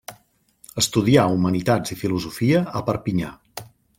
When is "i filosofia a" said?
1.97-2.85